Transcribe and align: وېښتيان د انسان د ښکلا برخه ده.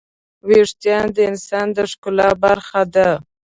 وېښتيان 0.47 1.05
د 1.15 1.17
انسان 1.31 1.67
د 1.75 1.77
ښکلا 1.91 2.29
برخه 2.43 2.81
ده. 2.95 3.09